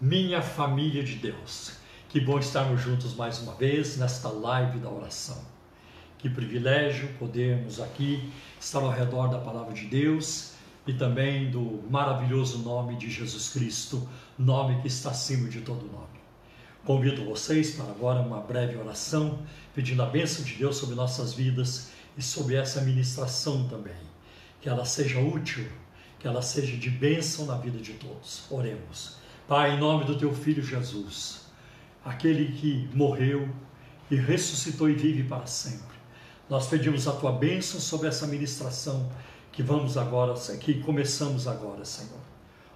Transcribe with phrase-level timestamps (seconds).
[0.00, 1.72] minha família de Deus.
[2.08, 5.38] Que bom estarmos juntos mais uma vez nesta live da oração.
[6.18, 10.52] Que privilégio podermos aqui estar ao redor da palavra de Deus
[10.86, 14.08] e também do maravilhoso nome de Jesus Cristo,
[14.38, 16.06] nome que está acima de todo nome.
[16.84, 19.40] Convido vocês para agora uma breve oração,
[19.74, 24.08] pedindo a bênção de Deus sobre nossas vidas e sobre essa ministração também.
[24.60, 25.66] Que ela seja útil,
[26.20, 28.44] que ela seja de bênção na vida de todos.
[28.48, 29.18] Oremos.
[29.48, 31.46] Pai, em nome do teu filho Jesus,
[32.04, 33.48] aquele que morreu
[34.10, 35.96] e ressuscitou e vive para sempre.
[36.50, 39.10] Nós pedimos a tua bênção sobre essa ministração
[39.50, 42.20] que vamos agora, que começamos agora, Senhor.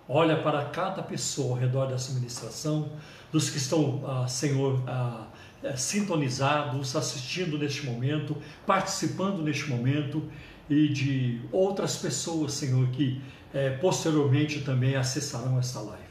[0.09, 2.91] Olha para cada pessoa ao redor dessa ministração,
[3.30, 5.27] dos que estão, ah, Senhor, ah,
[5.62, 8.34] eh, sintonizados, assistindo neste momento,
[8.66, 10.27] participando neste momento
[10.70, 13.20] e de outras pessoas, Senhor, que
[13.52, 16.02] eh, posteriormente também acessarão esta live.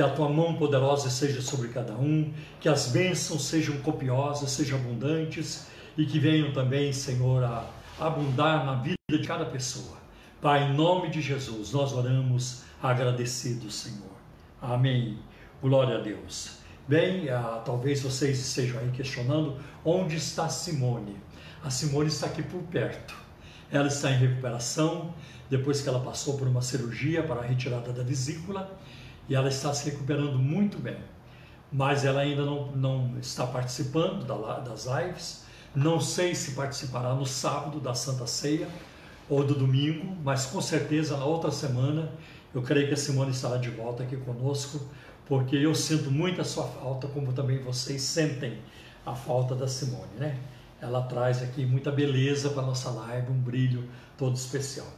[0.00, 4.78] Que a tua mão poderosa seja sobre cada um, que as bênçãos sejam copiosas, sejam
[4.78, 9.98] abundantes e que venham também, Senhor, a abundar na vida de cada pessoa.
[10.40, 14.16] Pai, em nome de Jesus, nós oramos agradecidos, Senhor.
[14.62, 15.18] Amém.
[15.60, 16.52] Glória a Deus.
[16.88, 21.14] Bem, ah, talvez vocês estejam aí questionando onde está Simone.
[21.62, 23.14] A Simone está aqui por perto.
[23.70, 25.12] Ela está em recuperação
[25.50, 28.80] depois que ela passou por uma cirurgia para a retirada da vesícula
[29.30, 30.98] e ela está se recuperando muito bem.
[31.72, 34.26] Mas ela ainda não, não está participando
[34.64, 35.44] das lives.
[35.72, 38.66] Não sei se participará no sábado da Santa Ceia
[39.28, 42.10] ou do domingo, mas com certeza na outra semana
[42.52, 44.80] eu creio que a Simone estará de volta aqui conosco,
[45.26, 48.58] porque eu sinto muito a sua falta, como também vocês sentem
[49.06, 50.36] a falta da Simone, né?
[50.82, 54.88] Ela traz aqui muita beleza para a nossa live, um brilho todo especial.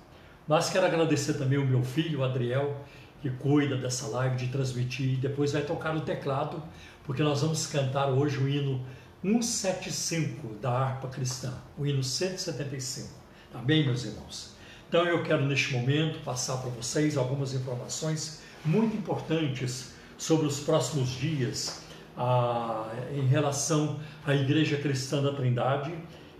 [0.48, 2.80] Mas quero agradecer também o meu filho, o Adriel,
[3.22, 6.60] que cuida dessa live, de transmitir, e depois vai tocar o teclado,
[7.04, 8.84] porque nós vamos cantar hoje o hino
[9.22, 13.08] 175 da harpa cristã, o hino 175.
[13.52, 14.56] Tá bem, meus irmãos?
[14.88, 21.10] Então eu quero neste momento passar para vocês algumas informações muito importantes sobre os próximos
[21.10, 21.82] dias
[22.16, 25.94] ah, em relação à Igreja Cristã da Trindade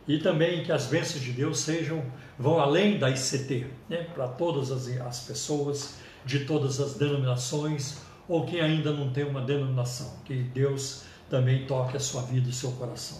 [0.06, 2.04] e também que as bênçãos de Deus sejam
[2.38, 5.94] vão além da ICT, né, para todas as, as pessoas
[6.24, 11.96] de todas as denominações ou quem ainda não tem uma denominação, que Deus também toque
[11.96, 13.18] a sua vida e o seu coração.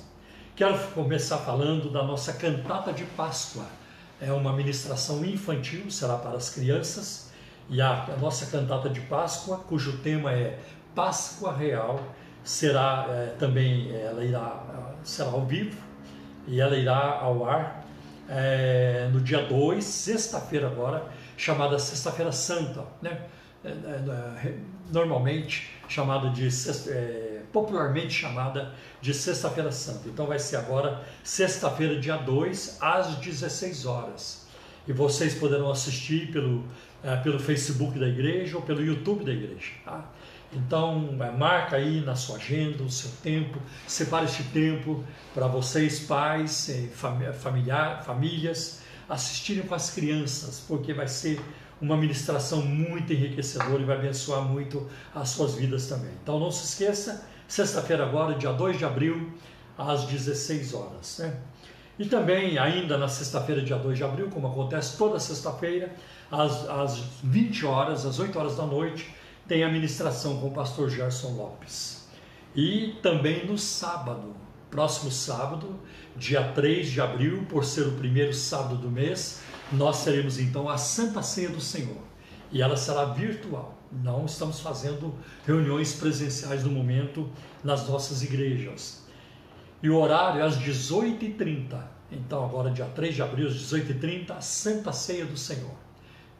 [0.54, 3.64] Quero começar falando da nossa cantata de Páscoa.
[4.20, 7.32] É uma ministração infantil, será para as crianças,
[7.68, 10.58] e a, a nossa cantata de Páscoa, cujo tema é
[10.94, 12.00] Páscoa Real,
[12.44, 15.76] será é, também, ela irá, será ao vivo,
[16.46, 17.84] e ela irá ao ar
[18.28, 21.06] é, no dia 2, sexta-feira agora,
[21.42, 23.20] chamada Sexta-feira Santa, né?
[23.64, 24.58] É, é, é
[24.92, 26.48] normalmente chamada de
[26.88, 30.08] é, popularmente chamada de Sexta-feira Santa.
[30.08, 34.46] Então vai ser agora sexta-feira, dia 2, às 16 horas.
[34.86, 36.64] E vocês poderão assistir pelo,
[37.02, 39.72] é, pelo Facebook da igreja ou pelo YouTube da igreja.
[39.84, 40.04] Tá?
[40.52, 45.02] Então, marca aí na sua agenda o seu tempo, separe este tempo
[45.32, 46.70] para vocês, pais,
[47.40, 48.81] familiar, famílias,
[49.12, 51.38] assistirem com as crianças, porque vai ser
[51.80, 56.12] uma ministração muito enriquecedora e vai abençoar muito as suas vidas também.
[56.22, 59.30] Então, não se esqueça, sexta-feira agora, dia 2 de abril,
[59.76, 61.18] às 16 horas.
[61.18, 61.36] Né?
[61.98, 65.94] E também, ainda na sexta-feira, dia 2 de abril, como acontece toda sexta-feira,
[66.30, 69.14] às, às 20 horas, às 8 horas da noite,
[69.46, 72.08] tem a ministração com o pastor Gerson Lopes.
[72.56, 74.34] E também no sábado,
[74.72, 75.78] próximo sábado,
[76.16, 80.78] dia 3 de abril, por ser o primeiro sábado do mês, nós teremos então a
[80.78, 82.00] Santa Ceia do Senhor.
[82.50, 83.78] E ela será virtual.
[83.92, 85.14] Não estamos fazendo
[85.46, 87.30] reuniões presenciais no momento
[87.62, 89.06] nas nossas igrejas.
[89.82, 91.78] E o horário é às 18h30.
[92.10, 95.82] Então, agora, dia 3 de abril, às 18h30, a Santa Ceia do Senhor.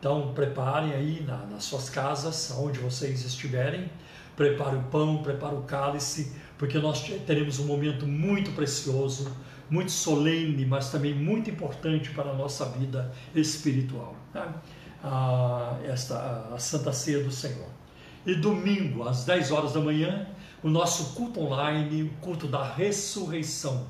[0.02, 3.88] Então preparem aí na, nas suas casas, onde vocês estiverem,
[4.34, 6.32] prepare o pão, prepare o cálice,
[6.62, 9.36] porque nós teremos um momento muito precioso,
[9.68, 14.14] muito solene, mas também muito importante para a nossa vida espiritual.
[14.32, 14.54] Né?
[15.02, 17.66] Ah, esta a Santa Ceia do Senhor.
[18.24, 20.28] E domingo, às 10 horas da manhã,
[20.62, 23.84] o nosso culto online, o culto da ressurreição.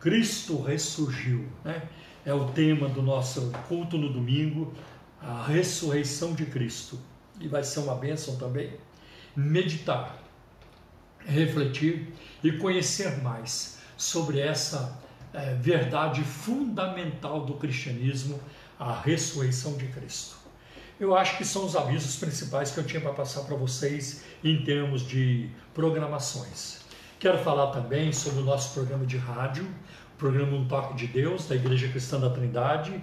[0.00, 1.46] Cristo ressurgiu.
[1.62, 1.82] Né?
[2.24, 4.72] É o tema do nosso culto no domingo
[5.20, 6.98] a ressurreição de Cristo.
[7.38, 8.72] E vai ser uma bênção também
[9.36, 10.23] meditar,
[11.26, 12.12] refletir
[12.42, 14.98] e conhecer mais sobre essa
[15.32, 18.40] é, verdade fundamental do cristianismo,
[18.78, 20.36] a ressurreição de Cristo.
[21.00, 24.64] eu acho que são os avisos principais que eu tinha para passar para vocês em
[24.64, 26.80] termos de programações.
[27.18, 29.66] Quero falar também sobre o nosso programa de rádio,
[30.18, 33.02] programa Um Toque de Deus, da Igreja Cristã da Trindade,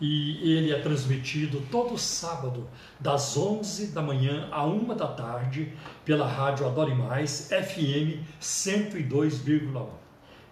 [0.00, 2.68] e ele é transmitido todo sábado,
[3.00, 5.72] das 11 da manhã à 1 da tarde,
[6.04, 9.86] pela rádio Adore Mais, FM 102,1.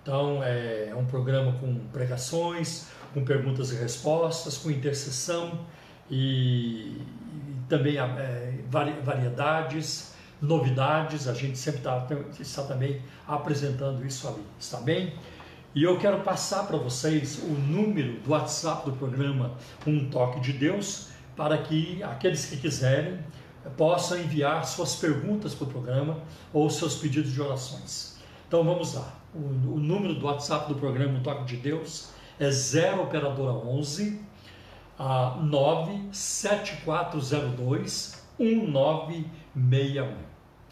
[0.03, 5.67] Então, é um programa com pregações, com perguntas e respostas, com intercessão
[6.11, 7.01] e,
[7.69, 8.55] também é,
[9.03, 11.27] variedades, novidades.
[11.27, 12.07] A gente sempre está,
[12.39, 15.13] está também apresentando isso ali, está bem?
[15.77, 20.55] E eu quero passar para vocês o número do WhatsApp do programa Um Toque de
[20.55, 23.19] Deus, para que aqueles que quiserem
[23.77, 28.17] possam enviar suas perguntas para o programa ou seus pedidos de orações.
[28.49, 29.17] Então vamos lá.
[29.35, 32.09] O, o número do WhatsApp do programa Um Toque de Deus
[32.41, 34.19] é 0 operadora 11
[34.99, 40.09] a 97402 1961.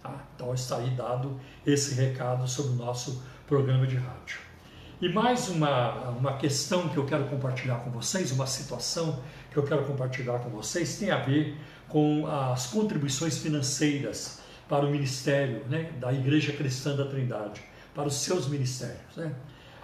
[0.03, 0.25] Tá?
[0.35, 4.54] Então está aí dado esse recado sobre o nosso programa de rádio.
[5.01, 9.19] E mais uma, uma questão que eu quero compartilhar com vocês, uma situação
[9.51, 11.59] que eu quero compartilhar com vocês, tem a ver
[11.89, 17.61] com as contribuições financeiras para o ministério né, da Igreja Cristã da Trindade,
[17.93, 19.17] para os seus ministérios.
[19.17, 19.35] Né?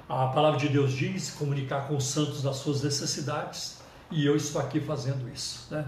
[0.08, 3.80] A palavra de Deus diz comunicar com os santos das suas necessidades
[4.12, 5.66] e eu estou aqui fazendo isso.
[5.72, 5.84] Né?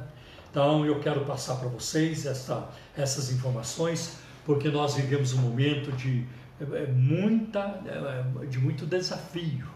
[0.51, 6.27] Então eu quero passar para vocês esta, essas informações porque nós vivemos um momento de
[6.73, 9.67] é, é muita, é, de muito desafio.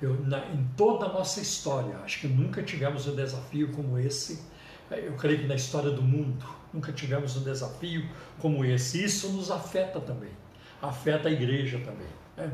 [0.00, 4.42] Eu, na, em toda a nossa história, acho que nunca tivemos um desafio como esse.
[4.90, 8.08] Eu creio que na história do mundo nunca tivemos um desafio
[8.38, 9.02] como esse.
[9.02, 10.32] Isso nos afeta também,
[10.80, 12.08] afeta a igreja também.
[12.36, 12.52] Né?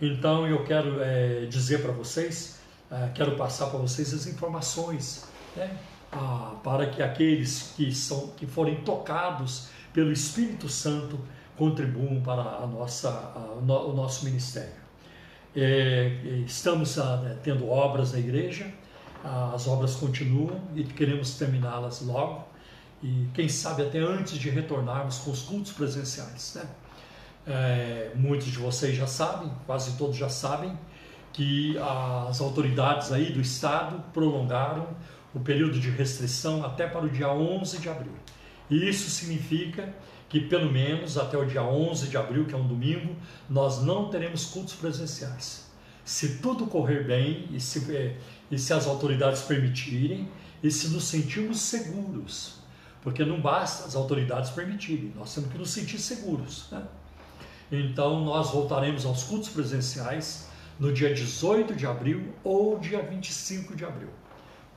[0.00, 2.58] Então eu quero é, dizer para vocês,
[2.90, 5.76] é, quero passar para vocês as informações, né?
[6.12, 11.18] ah, para que aqueles que são que forem tocados pelo Espírito Santo
[11.58, 14.78] contribuam para a nossa, a, o nosso ministério.
[15.54, 16.08] É,
[16.46, 18.72] estamos a, ah, tendo obras na igreja,
[19.52, 22.46] as obras continuam e queremos terminá-las logo
[23.02, 26.54] e quem sabe até antes de retornarmos com os cultos presenciais.
[26.54, 26.66] Né?
[27.46, 30.78] É, muitos de vocês já sabem, quase todos já sabem,
[31.32, 34.88] que as autoridades aí do estado prolongaram
[35.34, 38.14] o período de restrição até para o dia 11 de abril.
[38.70, 39.94] E isso significa
[40.28, 43.16] que pelo menos até o dia 11 de abril, que é um domingo,
[43.48, 45.66] nós não teremos cultos presenciais.
[46.04, 48.16] Se tudo correr bem e se, é,
[48.50, 50.28] e se as autoridades permitirem
[50.62, 52.58] e se nos sentirmos seguros,
[53.02, 56.66] porque não basta as autoridades permitirem, nós temos que nos sentir seguros.
[56.70, 56.82] Né?
[57.70, 60.48] Então nós voltaremos aos cultos presenciais
[60.78, 64.10] no dia 18 de abril ou dia 25 de abril.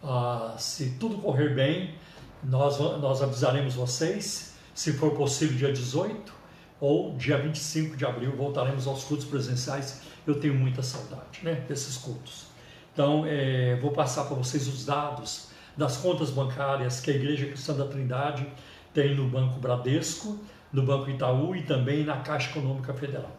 [0.04, 1.96] Ah, se tudo correr bem,
[2.44, 6.34] nós, nós avisaremos vocês se for possível, dia 18
[6.80, 10.02] ou dia 25 de abril, voltaremos aos cultos presenciais.
[10.26, 12.46] Eu tenho muita saudade né, desses cultos.
[12.94, 17.74] Então, é, vou passar para vocês os dados das contas bancárias que a Igreja Cristã
[17.74, 18.48] da Trindade
[18.94, 20.38] tem no Banco Bradesco,
[20.72, 23.32] no Banco Itaú e também na Caixa Econômica Federal.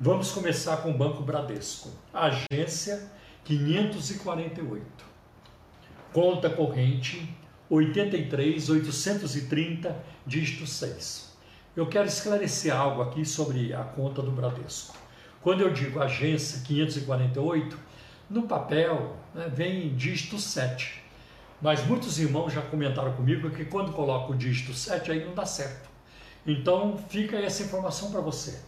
[0.00, 3.10] Vamos começar com o Banco Bradesco, agência
[3.44, 4.84] 548,
[6.12, 7.35] conta corrente
[7.68, 9.96] 83 830,
[10.26, 11.36] dígito 6.
[11.76, 14.96] Eu quero esclarecer algo aqui sobre a conta do Bradesco.
[15.42, 17.78] Quando eu digo agência 548,
[18.30, 21.02] no papel né, vem dígito 7.
[21.60, 25.46] Mas muitos irmãos já comentaram comigo que quando coloca o dígito 7 aí não dá
[25.46, 25.88] certo.
[26.46, 28.60] Então fica essa informação para você.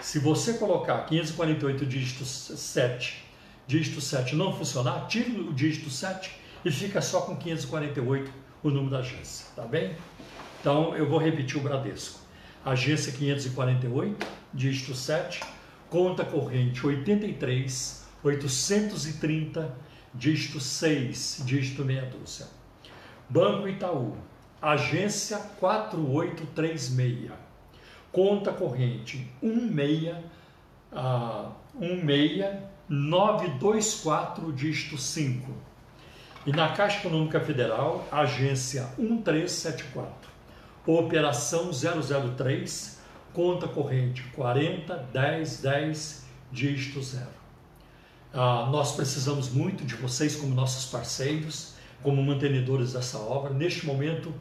[0.00, 3.24] Se você colocar 548 dígito 7,
[3.66, 8.28] dígito 7 não funcionar, tire o dígito 7 e fica só com 548
[8.60, 9.94] o número da agência, tá bem?
[10.60, 12.18] Então eu vou repetir o Bradesco.
[12.64, 15.44] Agência 548, dígito 7,
[15.88, 19.72] conta corrente 83 830,
[20.12, 22.48] dígito 6, dígito meia dúzia.
[23.30, 24.16] Banco Itaú,
[24.60, 27.30] agência 4836,
[28.10, 30.16] conta corrente 16
[30.92, 35.75] uh, 16924, dígito 5
[36.46, 40.30] e na Caixa Econômica Federal, agência 1374,
[40.86, 43.00] operação 003,
[43.32, 47.26] conta corrente 40 10 10 dígito 0.
[48.32, 54.32] Ah, nós precisamos muito de vocês como nossos parceiros, como mantenedores dessa obra, neste momento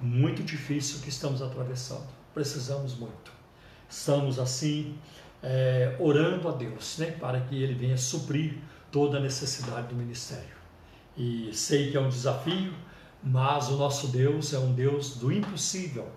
[0.00, 2.08] muito difícil que estamos atravessando.
[2.32, 3.30] Precisamos muito.
[3.86, 4.96] Estamos assim
[5.42, 8.54] é, orando a Deus né, para que Ele venha suprir
[8.90, 10.59] toda a necessidade do ministério
[11.20, 12.72] e sei que é um desafio,
[13.22, 16.08] Mas o nosso Deus é um Deus do impossível,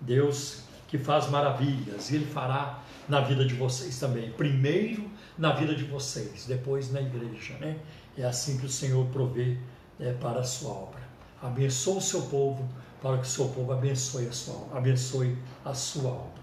[0.00, 2.78] Deus que faz maravilhas, e Ele fará
[3.08, 4.30] na vida de vocês também.
[4.30, 7.80] Primeiro na vida de vocês, depois na igreja, né?
[8.16, 9.58] É assim que o Senhor provê
[9.98, 11.00] é, para a sua obra.
[11.42, 12.68] Abençoa o seu povo,
[13.02, 16.42] para que o seu povo abençoe a sua, abençoe a sua obra.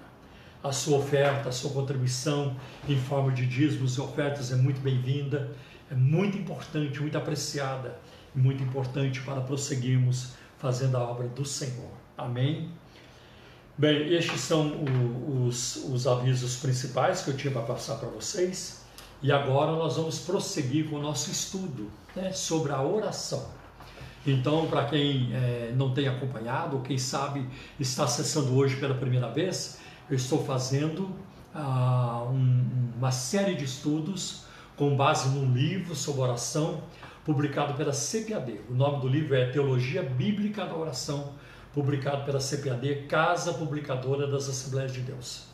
[0.61, 2.57] A sua oferta, a sua contribuição
[2.89, 5.55] em forma de dízimos e ofertas é muito bem-vinda,
[5.89, 7.97] é muito importante, muito apreciada
[8.36, 11.91] muito importante para prosseguirmos fazendo a obra do Senhor.
[12.17, 12.69] Amém?
[13.77, 14.83] Bem, estes são
[15.48, 18.83] os, os avisos principais que eu tinha para passar para vocês.
[19.21, 23.48] E agora nós vamos prosseguir com o nosso estudo né, sobre a oração.
[24.25, 27.48] Então, para quem é, não tem acompanhado, ou quem sabe
[27.79, 31.15] está acessando hoje pela primeira vez, eu estou fazendo
[31.53, 34.43] ah, um, uma série de estudos
[34.75, 36.81] com base num livro sobre oração
[37.29, 38.59] publicado pela CPAD.
[38.71, 41.36] O nome do livro é Teologia Bíblica da Oração
[41.71, 45.45] publicado pela CPAD, Casa Publicadora das Assembleias de Deus.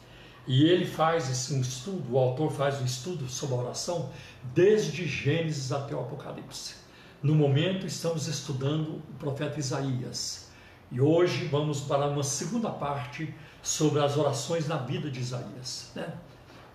[0.48, 4.10] E ele faz um estudo, o autor faz um estudo sobre a oração
[4.54, 6.76] desde Gênesis até o Apocalipse.
[7.22, 10.50] No momento estamos estudando o profeta Isaías.
[10.90, 15.92] E hoje vamos para uma segunda parte sobre as orações na vida de Isaías.
[15.94, 16.08] Né?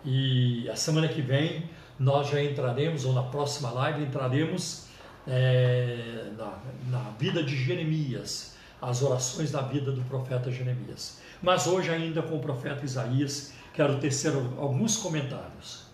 [0.04, 4.89] E a semana que vem nós já entraremos, ou na próxima live entraremos
[5.26, 6.58] é, na,
[6.88, 11.20] na vida de Jeremias, as orações da vida do profeta Jeremias.
[11.42, 15.90] Mas hoje, ainda com o profeta Isaías, quero tecer alguns comentários.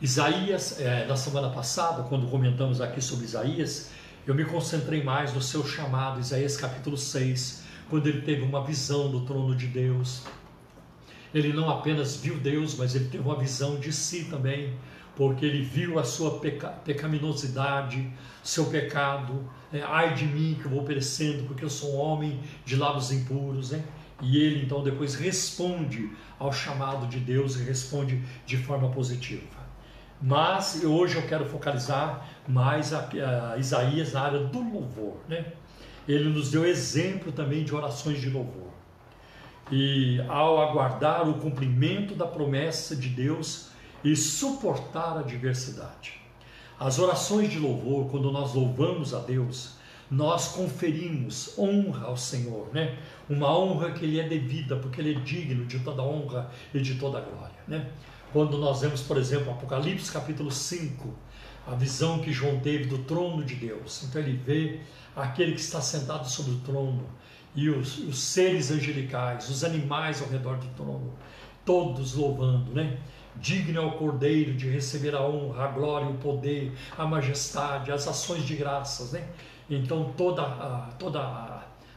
[0.00, 3.90] Isaías, é, na semana passada, quando comentamos aqui sobre Isaías,
[4.26, 9.10] eu me concentrei mais no seu chamado, Isaías capítulo 6, quando ele teve uma visão
[9.10, 10.22] do trono de Deus.
[11.34, 14.74] Ele não apenas viu Deus, mas ele teve uma visão de si também,
[15.20, 18.10] porque ele viu a sua peca, pecaminosidade,
[18.42, 19.84] seu pecado, né?
[19.86, 23.70] ai de mim que eu vou perecendo, porque eu sou um homem de lábios impuros,
[23.70, 23.84] né?
[24.22, 29.60] E ele então depois responde ao chamado de Deus e responde de forma positiva.
[30.22, 33.06] Mas hoje eu quero focalizar mais a,
[33.52, 35.52] a Isaías na área do louvor, né?
[36.08, 38.70] Ele nos deu exemplo também de orações de louvor.
[39.70, 43.69] E ao aguardar o cumprimento da promessa de Deus,
[44.02, 46.20] e suportar a diversidade.
[46.78, 49.74] As orações de louvor, quando nós louvamos a Deus,
[50.10, 52.98] nós conferimos honra ao Senhor, né?
[53.28, 56.96] Uma honra que lhe é devida, porque ele é digno de toda honra e de
[56.96, 57.90] toda glória, né?
[58.32, 61.14] Quando nós vemos, por exemplo, Apocalipse capítulo 5,
[61.66, 64.04] a visão que João teve do trono de Deus.
[64.04, 64.80] Então ele vê
[65.14, 67.06] aquele que está sentado sobre o trono
[67.54, 71.12] e os, os seres angelicais, os animais ao redor do trono,
[71.64, 72.98] todos louvando, né?
[73.36, 78.06] Digno é o Cordeiro de receber a honra, a glória, o poder, a majestade, as
[78.06, 79.26] ações de graças, né?
[79.68, 81.20] Então toda a, toda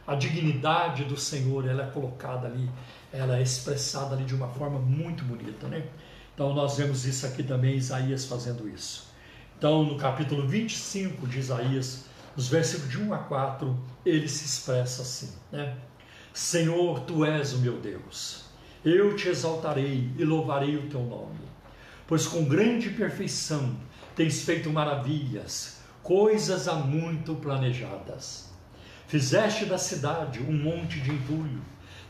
[0.06, 2.70] a, dignidade do Senhor, ela é colocada ali,
[3.12, 5.86] ela é expressada ali de uma forma muito bonita, né?
[6.34, 9.08] Então nós vemos isso aqui também, Isaías fazendo isso.
[9.58, 12.04] Então no capítulo 25 de Isaías,
[12.36, 13.76] nos versículos de 1 a 4,
[14.06, 15.76] ele se expressa assim, né?
[16.32, 18.43] Senhor, tu és o meu Deus
[18.84, 21.40] eu te exaltarei e louvarei o teu nome,
[22.06, 23.74] pois com grande perfeição
[24.14, 28.52] tens feito maravilhas, coisas há muito planejadas.
[29.06, 31.62] Fizeste da cidade um monte de entulho,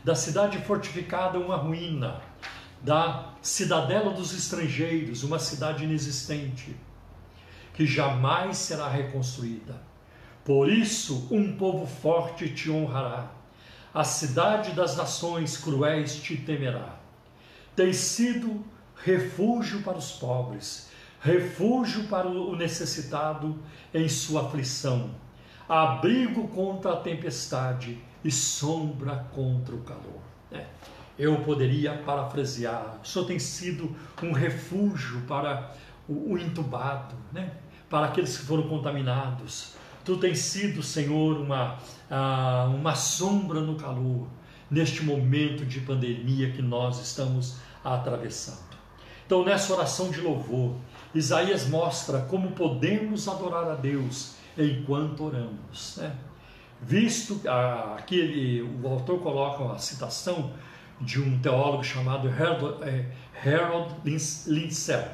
[0.03, 2.21] da cidade fortificada uma ruína,
[2.81, 6.75] da cidadela dos estrangeiros uma cidade inexistente,
[7.73, 9.81] que jamais será reconstruída.
[10.43, 13.34] Por isso, um povo forte te honrará
[13.95, 16.97] a cidade das nações cruéis te temerá.
[17.73, 18.61] Tens sido
[18.93, 20.89] refúgio para os pobres,
[21.21, 23.57] refúgio para o necessitado
[23.93, 25.11] em sua aflição,
[25.67, 30.21] abrigo contra a tempestade e sombra contra o calor.
[30.51, 30.65] É,
[31.17, 35.73] eu poderia parafrasear: o Senhor tem sido um refúgio para
[36.07, 37.49] o, entubado, né?
[37.89, 39.75] para aqueles que foram contaminados,
[40.05, 41.79] Tu tens sido, Senhor, uma,
[42.11, 44.27] ah, uma sombra no calor,
[44.69, 48.75] neste momento de pandemia que nós estamos atravessando.
[49.25, 50.75] Então, nessa oração de louvor,
[51.13, 55.97] Isaías mostra como podemos adorar a Deus enquanto oramos.
[55.97, 56.15] Né?
[56.79, 60.53] Visto ah, aqui ele, o autor coloca uma citação
[61.01, 63.05] de um teólogo chamado Harold, eh,
[63.43, 65.07] Harold Lindsell,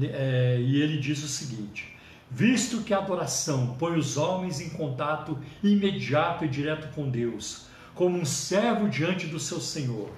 [0.00, 1.91] eh, e ele diz o seguinte:
[2.34, 8.18] visto que a adoração põe os homens em contato imediato e direto com Deus, como
[8.18, 10.10] um servo diante do seu Senhor,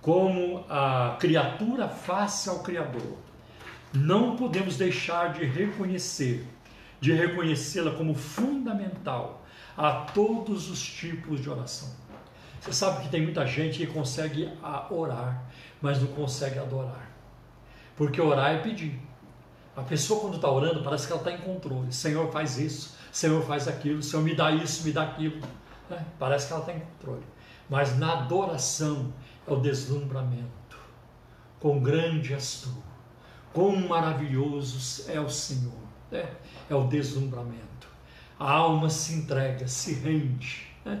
[0.00, 3.18] como a criatura face ao Criador.
[3.92, 6.46] Não podemos deixar de reconhecer
[7.00, 9.44] de reconhecê-la como fundamental
[9.76, 11.88] a todos os tipos de oração.
[12.60, 14.50] Você sabe que tem muita gente que consegue
[14.90, 15.44] orar,
[15.80, 17.10] mas não consegue adorar.
[17.96, 18.98] Porque orar é pedir.
[19.76, 21.92] A pessoa, quando está orando, parece que ela está em controle.
[21.92, 25.46] Senhor, faz isso, Senhor, faz aquilo, Senhor, me dá isso, me dá aquilo.
[25.90, 27.24] É, parece que ela está em controle.
[27.68, 29.12] Mas na adoração
[29.46, 30.78] é o deslumbramento.
[31.60, 32.82] Com grande és tu,
[33.52, 35.86] quão maravilhoso é o Senhor.
[36.10, 36.26] É,
[36.70, 37.86] é o deslumbramento.
[38.38, 40.66] A alma se entrega, se rende.
[40.86, 41.00] É,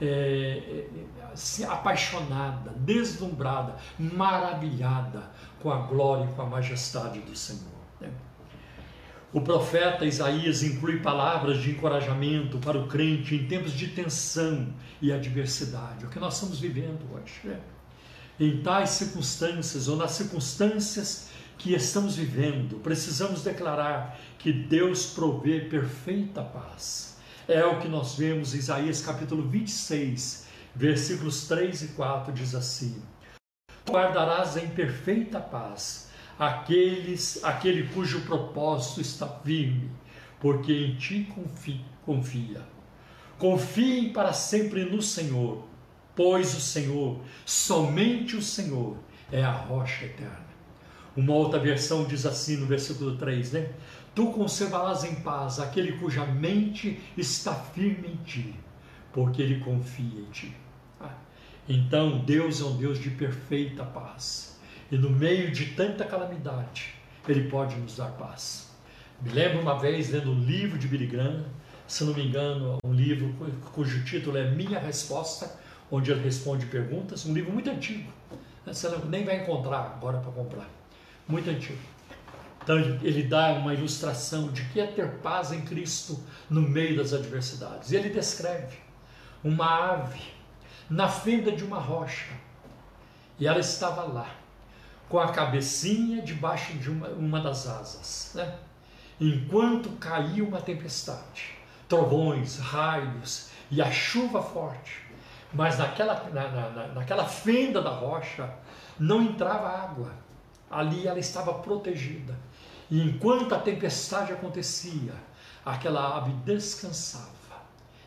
[0.00, 0.88] é,
[1.60, 5.30] é apaixonada, deslumbrada, maravilhada
[5.62, 7.75] com a glória e com a majestade do Senhor.
[9.36, 15.12] O profeta Isaías inclui palavras de encorajamento para o crente em tempos de tensão e
[15.12, 17.40] adversidade, o que nós estamos vivendo hoje.
[17.44, 17.60] Né?
[18.40, 21.28] Em tais circunstâncias, ou nas circunstâncias
[21.58, 27.18] que estamos vivendo, precisamos declarar que Deus provê perfeita paz.
[27.46, 33.02] É o que nós vemos em Isaías capítulo 26, versículos 3 e 4, diz assim:
[33.86, 36.05] Guardarás em perfeita paz
[36.38, 39.90] aqueles, aquele cujo propósito está firme,
[40.40, 41.28] porque em ti
[42.04, 42.62] confia.
[43.38, 45.64] Confiem para sempre no Senhor,
[46.14, 48.96] pois o Senhor, somente o Senhor,
[49.30, 50.46] é a rocha eterna.
[51.16, 53.70] Uma outra versão diz assim no versículo 3, né?
[54.14, 58.54] Tu conservarás em paz aquele cuja mente está firme em ti,
[59.12, 60.54] porque ele confia em ti.
[61.00, 61.14] Ah,
[61.68, 64.55] então Deus é um Deus de perfeita paz.
[64.90, 66.94] E no meio de tanta calamidade,
[67.28, 68.70] Ele pode nos dar paz.
[69.20, 71.44] Me lembro uma vez lendo um livro de Graham,
[71.88, 73.34] se não me engano, um livro
[73.72, 75.58] cujo título é Minha Resposta,
[75.90, 78.12] onde ele responde perguntas, um livro muito antigo.
[78.64, 80.68] Você nem vai encontrar agora para comprar.
[81.26, 81.78] Muito antigo.
[82.62, 87.12] Então ele dá uma ilustração de que é ter paz em Cristo no meio das
[87.12, 87.90] adversidades.
[87.90, 88.76] E ele descreve
[89.42, 90.20] uma ave
[90.90, 92.32] na fenda de uma rocha.
[93.38, 94.45] E ela estava lá
[95.08, 98.54] com a cabecinha debaixo de uma, uma das asas, né?
[99.20, 101.54] enquanto caía uma tempestade,
[101.88, 105.04] trovões, raios e a chuva forte.
[105.52, 108.52] Mas naquela, na, na, naquela fenda da rocha
[108.98, 110.12] não entrava água.
[110.70, 112.36] Ali ela estava protegida.
[112.90, 115.14] E enquanto a tempestade acontecia,
[115.64, 117.26] aquela ave descansava.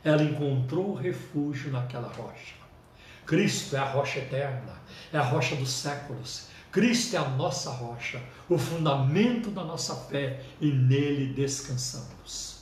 [0.03, 2.55] Ela encontrou refúgio naquela rocha.
[3.25, 4.73] Cristo é a rocha eterna,
[5.13, 10.41] é a rocha dos séculos, Cristo é a nossa rocha, o fundamento da nossa fé
[10.62, 12.60] e nele descansamos.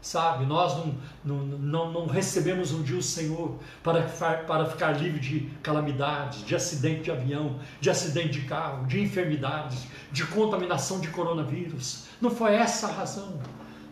[0.00, 4.02] Sabe, nós não, não, não, não recebemos um dia o Senhor para,
[4.46, 9.84] para ficar livre de calamidades, de acidente de avião, de acidente de carro, de enfermidades,
[10.12, 12.04] de contaminação de coronavírus.
[12.20, 13.40] Não foi essa a razão.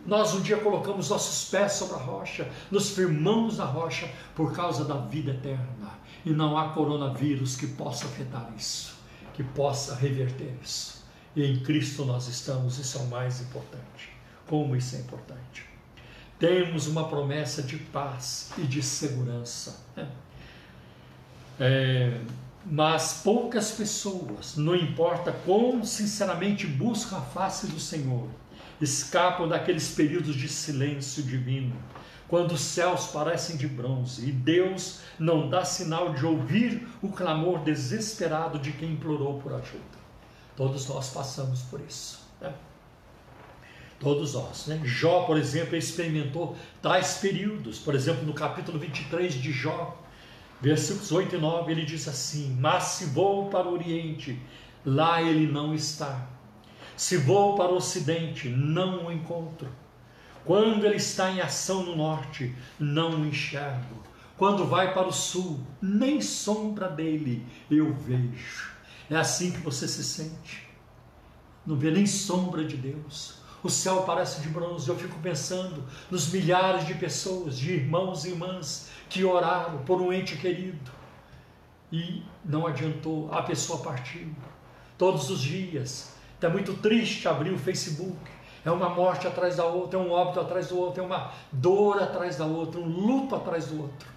[0.05, 4.85] Nós um dia colocamos nossos pés sobre a rocha, nos firmamos na rocha por causa
[4.85, 5.99] da vida eterna.
[6.25, 8.98] E não há coronavírus que possa afetar isso
[9.39, 11.01] que possa reverter isso.
[11.33, 14.09] E em Cristo nós estamos, isso é o mais importante.
[14.45, 15.65] Como isso é importante.
[16.37, 19.81] Temos uma promessa de paz e de segurança.
[21.57, 22.19] É,
[22.65, 28.29] mas poucas pessoas, não importa quão sinceramente buscam a face do Senhor,
[28.79, 31.75] escapam daqueles períodos de silêncio divino
[32.29, 37.59] quando os céus parecem de bronze e Deus não dá sinal de ouvir o clamor
[37.59, 39.99] desesperado de quem implorou por ajuda.
[40.55, 42.19] Todos nós passamos por isso.
[42.39, 42.53] Né?
[43.99, 44.67] Todos nós.
[44.67, 44.79] Né?
[44.83, 47.79] Jó, por exemplo, experimentou tais períodos.
[47.79, 49.97] Por exemplo, no capítulo 23 de Jó,
[50.61, 54.39] versículos 8 e 9, ele diz assim: Mas se vou para o Oriente,
[54.85, 56.27] lá ele não está.
[56.95, 59.69] Se vou para o Ocidente, não o encontro.
[60.45, 64.03] Quando ele está em ação no norte, não o enxergo.
[64.37, 68.71] Quando vai para o sul, nem sombra dele eu vejo.
[69.09, 70.67] É assim que você se sente.
[71.65, 73.39] Não vê nem sombra de Deus.
[73.61, 74.87] O céu parece de bronze.
[74.87, 80.13] Eu fico pensando nos milhares de pessoas, de irmãos e irmãs que oraram por um
[80.13, 80.99] ente querido
[81.91, 84.27] e não adiantou, a pessoa partiu.
[84.97, 86.13] Todos os dias.
[86.35, 88.17] Está muito triste abrir o Facebook
[88.65, 92.01] é uma morte atrás da outra, é um óbito atrás do outro, é uma dor
[92.01, 94.07] atrás da outra, um luto atrás do outro.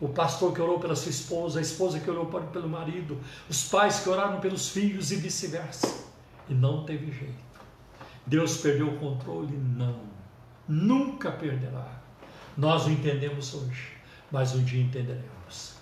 [0.00, 4.00] O pastor que orou pela sua esposa, a esposa que orou pelo marido, os pais
[4.00, 6.06] que oraram pelos filhos e vice-versa.
[6.48, 7.48] E não teve jeito.
[8.26, 9.56] Deus perdeu o controle?
[9.56, 10.00] Não.
[10.68, 12.00] Nunca perderá.
[12.56, 13.96] Nós o entendemos hoje,
[14.30, 15.74] mas um dia entenderemos.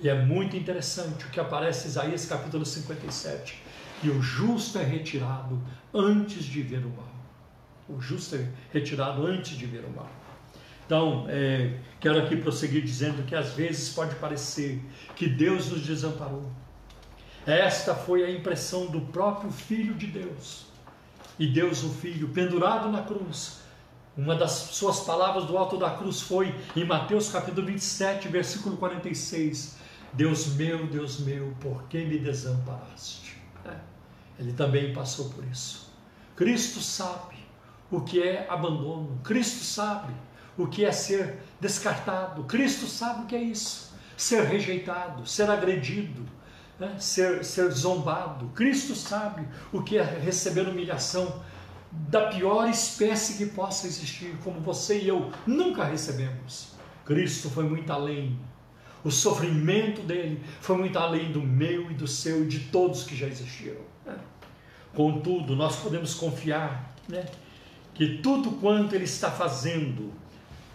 [0.00, 3.62] E é muito interessante o que aparece em Isaías capítulo 57.
[4.02, 5.60] E o justo é retirado
[5.92, 7.19] antes de ver o mal.
[7.94, 10.08] O justo é retirado antes de ver o mal.
[10.86, 14.80] Então, é, quero aqui prosseguir dizendo que às vezes pode parecer
[15.14, 16.50] que Deus nos desamparou.
[17.46, 20.66] Esta foi a impressão do próprio Filho de Deus.
[21.38, 23.60] E Deus, o Filho, pendurado na cruz,
[24.16, 29.76] uma das suas palavras do alto da cruz foi em Mateus capítulo 27, versículo 46:
[30.12, 33.38] Deus meu, Deus meu, por que me desamparaste?
[33.64, 33.76] É,
[34.38, 35.90] ele também passou por isso.
[36.36, 37.29] Cristo sabe
[37.90, 40.12] o que é abandono, Cristo sabe
[40.56, 42.44] o que é ser descartado.
[42.44, 46.24] Cristo sabe o que é isso: ser rejeitado, ser agredido,
[46.78, 46.94] né?
[46.98, 48.48] ser, ser zombado.
[48.48, 51.42] Cristo sabe o que é receber humilhação
[51.90, 56.74] da pior espécie que possa existir, como você e eu nunca recebemos.
[57.04, 58.38] Cristo foi muito além.
[59.02, 63.16] O sofrimento dele foi muito além do meu e do seu e de todos que
[63.16, 63.80] já existiram.
[64.04, 64.16] Né?
[64.94, 67.24] Contudo, nós podemos confiar né,
[67.94, 70.12] que tudo quanto ele está fazendo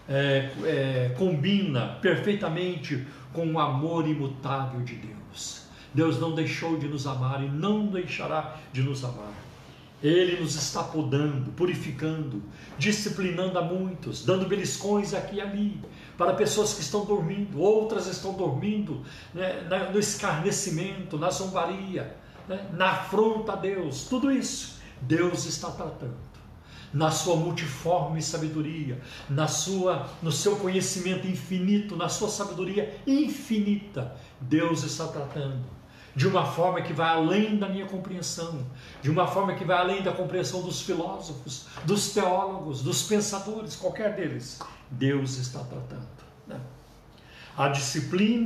[0.07, 5.63] é, é, combina perfeitamente com o amor imutável de Deus.
[5.93, 9.33] Deus não deixou de nos amar e não deixará de nos amar.
[10.03, 12.43] Ele nos está podando, purificando,
[12.77, 15.81] disciplinando a muitos, dando beliscões aqui e ali,
[16.17, 19.01] para pessoas que estão dormindo, outras estão dormindo
[19.33, 22.15] né, no escarnecimento, na zombaria,
[22.47, 24.05] né, na afronta a Deus.
[24.07, 26.34] Tudo isso Deus está tratando
[26.95, 34.81] na sua multiforme sabedoria, na sua, no seu conhecimento infinito, na sua sabedoria infinita, Deus
[34.83, 35.75] está tratando
[36.15, 38.65] de uma forma que vai além da minha compreensão,
[39.01, 44.15] de uma forma que vai além da compreensão dos filósofos, dos teólogos, dos pensadores, qualquer
[44.15, 44.59] deles.
[44.89, 46.07] Deus está tratando.
[46.47, 46.57] Né?
[47.57, 48.45] A disciplina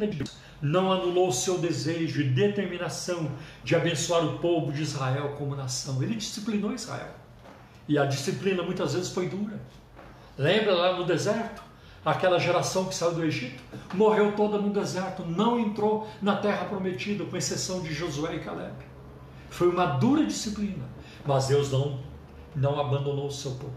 [0.00, 3.30] de Deus não anulou o seu desejo e determinação
[3.62, 6.02] de abençoar o povo de Israel como nação.
[6.02, 7.25] Ele disciplinou Israel.
[7.88, 9.60] E a disciplina muitas vezes foi dura.
[10.36, 11.62] Lembra lá no deserto?
[12.04, 13.60] Aquela geração que saiu do Egito
[13.94, 18.76] morreu toda no deserto, não entrou na terra prometida, com exceção de Josué e Caleb.
[19.50, 20.84] Foi uma dura disciplina,
[21.24, 21.98] mas Deus não,
[22.54, 23.74] não abandonou o seu povo.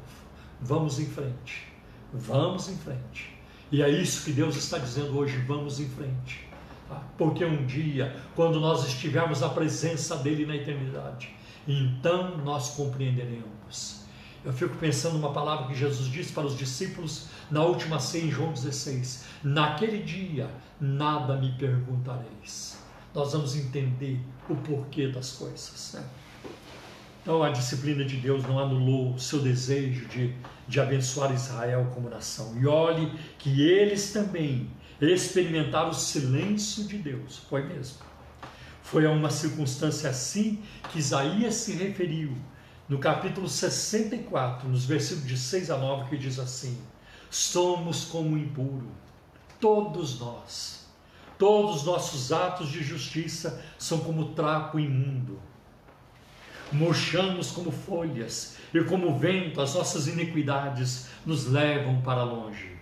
[0.62, 1.74] Vamos em frente,
[2.14, 3.36] vamos em frente.
[3.72, 6.48] E é isso que Deus está dizendo hoje: vamos em frente.
[6.88, 7.02] Tá?
[7.18, 11.36] Porque um dia, quando nós estivermos na presença dEle na eternidade,
[11.68, 14.00] então nós compreenderemos
[14.44, 18.32] eu fico pensando uma palavra que Jesus disse para os discípulos na última ceia em
[18.32, 22.80] João 16: Naquele dia nada me perguntareis.
[23.14, 25.94] Nós vamos entender o porquê das coisas.
[25.94, 26.04] Né?
[27.22, 30.34] Então a disciplina de Deus não anulou o seu desejo de,
[30.68, 32.58] de abençoar Israel como nação.
[32.62, 34.70] E olhe que eles também
[35.02, 37.40] experimentaram o silêncio de Deus.
[37.50, 38.09] Foi mesmo.
[38.90, 42.36] Foi a uma circunstância assim que Isaías se referiu
[42.88, 46.76] no capítulo 64, nos versículos de 6 a 9, que diz assim:
[47.30, 48.88] Somos como impuro,
[49.60, 50.88] todos nós.
[51.38, 55.40] Todos os nossos atos de justiça são como trapo imundo.
[56.72, 62.76] Murchamos como folhas, e como vento as nossas iniquidades nos levam para longe.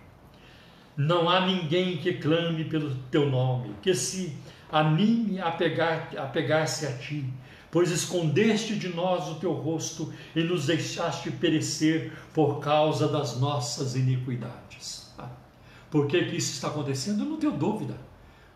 [0.96, 4.34] Não há ninguém que clame pelo teu nome, que se
[4.70, 7.32] a pegar-se a, pegar a ti
[7.70, 13.94] pois escondeste de nós o teu rosto e nos deixaste perecer por causa das nossas
[13.94, 15.12] iniquidades.
[15.18, 15.28] Ah,
[15.90, 17.24] por que, que isso está acontecendo?
[17.24, 17.94] Eu não tenho dúvida.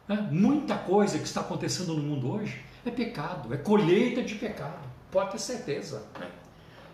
[0.09, 0.29] Né?
[0.31, 5.33] Muita coisa que está acontecendo no mundo hoje é pecado, é colheita de pecado, pode
[5.33, 6.03] ter certeza.
[6.19, 6.29] Né?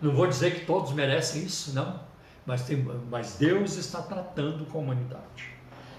[0.01, 2.01] Não vou dizer que todos merecem isso, não,
[2.45, 2.77] mas, tem,
[3.11, 5.45] mas Deus está tratando com a humanidade,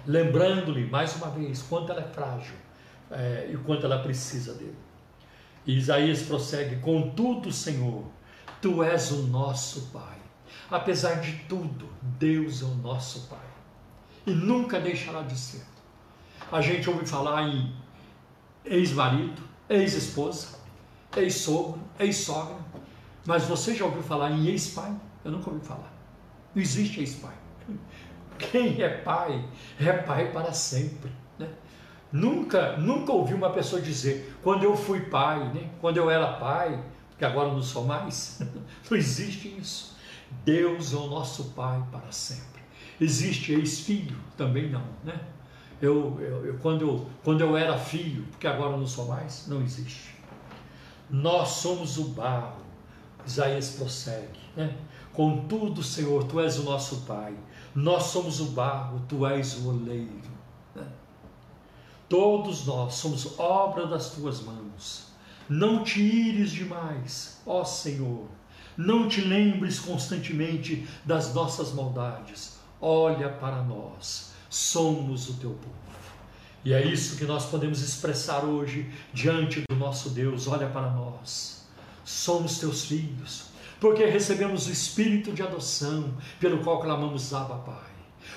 [0.05, 2.55] lembrando-lhe mais uma vez quanto ela é frágil
[3.11, 4.77] é, e quanto ela precisa dele.
[5.65, 8.05] E Isaías prossegue: Contudo, Senhor,
[8.61, 10.17] tu és o nosso Pai.
[10.69, 13.39] Apesar de tudo, Deus é o nosso Pai.
[14.25, 15.63] E nunca deixará de ser.
[16.51, 17.73] A gente ouve falar em
[18.65, 20.59] ex-marido, ex-esposa,
[21.15, 22.57] ex-sogro, ex-sogra.
[23.25, 24.95] Mas você já ouviu falar em ex-pai?
[25.23, 25.93] Eu nunca ouvi falar.
[26.53, 27.35] Não existe ex-pai.
[28.37, 29.47] Quem é pai,
[29.79, 31.11] é pai para sempre.
[32.11, 35.69] Nunca, nunca ouvi uma pessoa dizer, quando eu fui pai, né?
[35.79, 36.83] quando eu era pai,
[37.17, 38.41] que agora não sou mais.
[38.89, 39.95] não existe isso.
[40.43, 42.61] Deus é o nosso pai para sempre.
[42.99, 44.17] Existe ex-filho?
[44.35, 45.19] Também não, né?
[45.81, 49.61] Eu, eu, eu, quando, eu, quando eu era filho, porque agora não sou mais, não
[49.61, 50.15] existe.
[51.09, 52.61] Nós somos o barro,
[53.25, 54.75] Isaías prossegue, né?
[55.13, 57.33] Contudo, Senhor, Tu és o nosso Pai,
[57.73, 60.18] nós somos o barro, Tu és o oleiro.
[62.09, 65.09] Todos nós somos obra das tuas mãos.
[65.47, 68.27] Não te ires demais, ó Senhor.
[68.75, 72.57] Não te lembres constantemente das nossas maldades.
[72.81, 75.75] Olha para nós, somos o teu povo.
[76.65, 80.47] E é isso que nós podemos expressar hoje diante do nosso Deus.
[80.47, 81.65] Olha para nós,
[82.03, 83.45] somos teus filhos,
[83.79, 87.89] porque recebemos o espírito de adoção, pelo qual clamamos Abba Pai.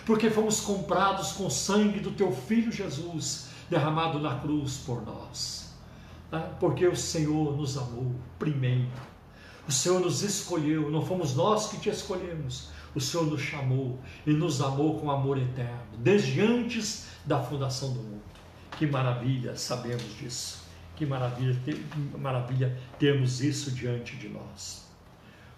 [0.04, 5.72] Porque fomos comprados com o sangue do teu filho Jesus, derramado na cruz por nós.
[6.30, 8.90] Ah, porque o Senhor nos amou primeiro.
[9.66, 12.68] O Senhor nos escolheu, não fomos nós que te escolhemos.
[12.94, 18.00] O Senhor nos chamou e nos amou com amor eterno, desde antes da fundação do
[18.00, 18.22] mundo.
[18.78, 20.62] Que maravilha sabemos disso.
[20.94, 21.58] Que maravilha,
[22.18, 24.86] maravilha termos isso diante de nós.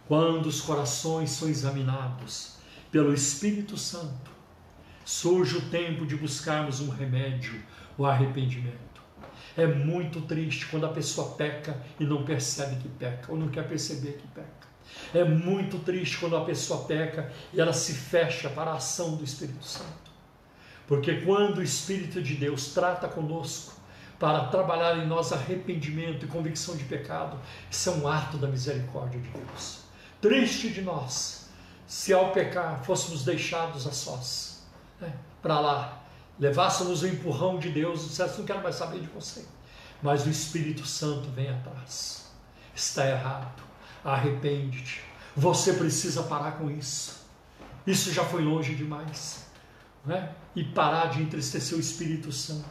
[0.06, 2.58] Quando os corações são examinados
[2.92, 4.30] pelo Espírito Santo,
[5.04, 7.60] surge o tempo de buscarmos um remédio,
[7.96, 9.02] o arrependimento.
[9.56, 13.66] É muito triste quando a pessoa peca e não percebe que peca, ou não quer
[13.68, 14.64] perceber que peca.
[15.14, 19.24] É muito triste quando a pessoa peca e ela se fecha para a ação do
[19.24, 20.12] Espírito Santo.
[20.86, 23.74] Porque quando o Espírito de Deus trata conosco
[24.18, 27.38] para trabalhar em nós arrependimento e convicção de pecado,
[27.70, 29.80] isso é um ato da misericórdia de Deus.
[30.20, 31.48] Triste de nós
[31.86, 34.62] se ao pecar fôssemos deixados a sós,
[35.00, 36.03] né, para lá,
[36.38, 39.44] levássemos o empurrão de Deus e dissesse, não quero mais saber de você.
[40.02, 42.30] Mas o Espírito Santo vem atrás.
[42.74, 43.62] Está errado.
[44.04, 45.00] Arrepende-te.
[45.36, 47.24] Você precisa parar com isso.
[47.86, 49.46] Isso já foi longe demais.
[50.04, 50.32] Né?
[50.54, 52.64] E parar de entristecer o Espírito Santo.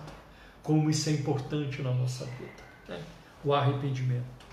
[0.62, 2.64] Como isso é importante na nossa vida.
[2.88, 3.02] Né?
[3.44, 4.44] O arrependimento.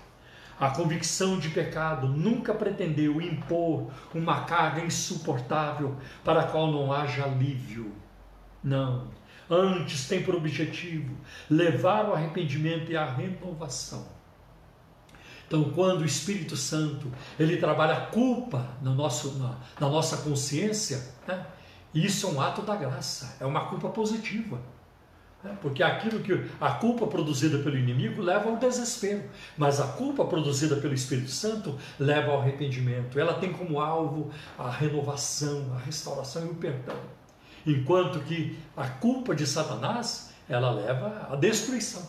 [0.59, 7.23] A convicção de pecado nunca pretendeu impor uma carga insuportável para a qual não haja
[7.23, 7.91] alívio
[8.63, 9.07] não.
[9.49, 11.15] Antes tem por objetivo
[11.49, 14.05] levar o arrependimento e a renovação.
[15.45, 21.03] Então, quando o Espírito Santo ele trabalha a culpa no nosso, na, na nossa consciência,
[21.27, 21.45] né?
[21.93, 24.61] isso é um ato da graça, é uma culpa positiva.
[25.43, 25.57] Né?
[25.61, 29.23] Porque aquilo que a culpa produzida pelo inimigo leva ao desespero,
[29.57, 33.19] mas a culpa produzida pelo Espírito Santo leva ao arrependimento.
[33.19, 36.95] Ela tem como alvo a renovação, a restauração e o perdão.
[37.65, 42.07] Enquanto que a culpa de Satanás, ela leva à destruição.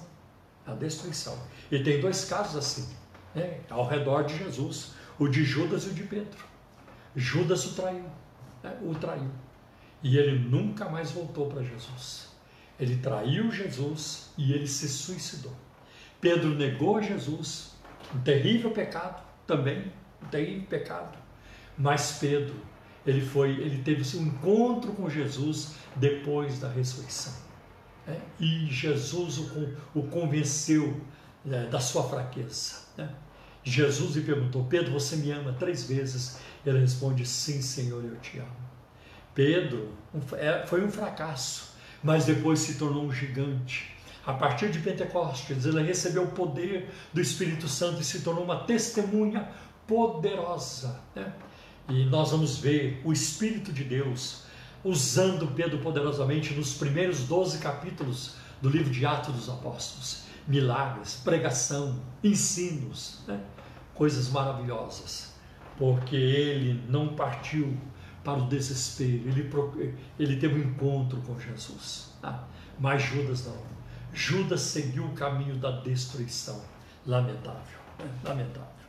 [0.66, 1.38] À destruição.
[1.70, 2.88] E tem dois casos assim,
[3.34, 6.38] né, ao redor de Jesus, o de Judas e o de Pedro.
[7.14, 8.04] Judas o traiu,
[8.62, 9.30] né, o traiu.
[10.02, 12.28] E ele nunca mais voltou para Jesus.
[12.80, 15.54] Ele traiu Jesus e ele se suicidou.
[16.20, 17.72] Pedro negou Jesus,
[18.14, 21.18] um terrível pecado também, um terrível pecado.
[21.76, 22.54] Mas Pedro
[23.06, 27.32] ele foi, ele teve seu encontro com Jesus depois da ressurreição.
[28.06, 28.20] Né?
[28.38, 31.00] E Jesus o, o convenceu
[31.44, 32.76] né, da sua fraqueza.
[32.96, 33.10] Né?
[33.64, 36.38] Jesus lhe perguntou: Pedro, você me ama três vezes?
[36.64, 38.62] Ele responde: Sim, Senhor, eu te amo.
[39.34, 39.92] Pedro
[40.34, 43.92] é, foi um fracasso, mas depois se tornou um gigante.
[44.24, 48.64] A partir de Pentecostes, ele recebeu o poder do Espírito Santo e se tornou uma
[48.64, 49.48] testemunha
[49.86, 51.00] poderosa.
[51.14, 51.32] Né?
[51.88, 54.42] E nós vamos ver o Espírito de Deus
[54.84, 60.22] usando Pedro poderosamente nos primeiros 12 capítulos do livro de Atos dos Apóstolos.
[60.46, 63.40] Milagres, pregação, ensinos, né?
[63.94, 65.34] coisas maravilhosas,
[65.76, 67.76] porque ele não partiu
[68.24, 72.12] para o desespero, ele, ele teve um encontro com Jesus.
[72.20, 72.44] Tá?
[72.78, 73.56] Mas Judas não.
[74.12, 76.60] Judas seguiu o caminho da destruição.
[77.06, 78.10] Lamentável, né?
[78.24, 78.81] lamentável.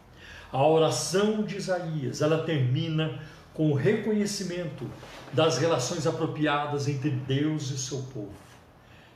[0.54, 3.20] A oração de Isaías, ela termina
[3.56, 4.88] com o reconhecimento
[5.34, 8.32] das relações apropriadas entre Deus e seu povo.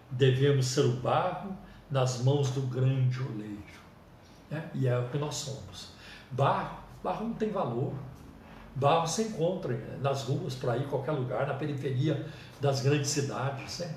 [0.10, 1.56] Devemos ser o barro
[1.92, 3.62] nas mãos do grande oleiro.
[4.50, 4.68] Né?
[4.74, 5.90] E é o que nós somos.
[6.32, 7.94] Barro, barro não tem valor.
[8.74, 9.98] Barro se encontra né?
[10.02, 12.26] nas ruas, por aí, qualquer lugar, na periferia
[12.60, 13.80] das grandes cidades.
[13.80, 13.96] Né?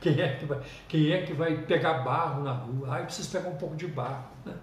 [0.00, 2.88] Quem, é que vai, quem é que vai pegar barro na rua?
[2.90, 4.26] Ah, eu preciso pegar um pouco de barro.
[4.44, 4.54] Né?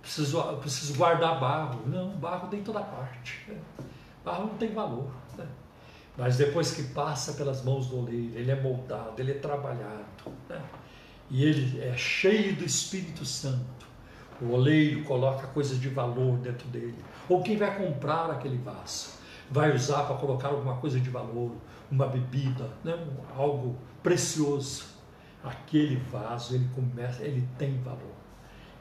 [0.00, 1.82] Preciso, preciso guardar barro.
[1.86, 3.44] Não, barro tem toda parte.
[3.48, 3.58] Né?
[4.24, 5.10] Barro não tem valor.
[5.36, 5.46] Né?
[6.16, 10.04] Mas depois que passa pelas mãos do oleiro, ele é moldado, ele é trabalhado.
[10.48, 10.60] Né?
[11.30, 13.86] E ele é cheio do Espírito Santo.
[14.40, 16.96] O oleiro coloca coisas de valor dentro dele.
[17.28, 19.18] Ou quem vai comprar aquele vaso
[19.50, 21.52] vai usar para colocar alguma coisa de valor,
[21.90, 22.94] uma bebida, né?
[23.36, 24.86] algo precioso.
[25.42, 28.17] Aquele vaso ele começa, ele tem valor.